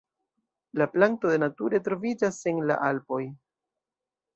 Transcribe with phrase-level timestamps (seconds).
[0.81, 3.25] La planto de nature troviĝas en la Alpoj.